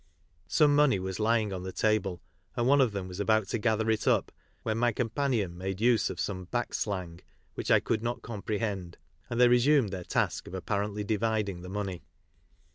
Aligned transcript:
Some 0.47 0.73
money 0.75 0.97
was 0.97 1.19
lying 1.19 1.53
on 1.53 1.61
the 1.61 1.71
table, 1.71 2.23
and 2.55 2.67
one 2.67 2.81
of 2.81 2.91
them 2.91 3.07
was 3.07 3.19
about 3.19 3.47
to 3.49 3.59
gather 3.59 3.87
it 3.91 4.07
up 4.07 4.31
when 4.63 4.79
my 4.79 4.91
companion 4.91 5.55
made 5.55 5.79
use 5.79 6.09
of 6.09 6.19
some 6.19 6.45
"back 6.45 6.73
slang," 6.73 7.21
which 7.53 7.69
I 7.69 7.79
could 7.79 8.01
not 8.01 8.23
comprehend, 8.23 8.97
and 9.29 9.39
they 9.39 9.47
resumed 9.47 9.89
their 9.91 10.03
task 10.03 10.47
of 10.47 10.55
apparently 10.55 11.03
dividing 11.03 11.61
the 11.61 11.69
money. 11.69 12.01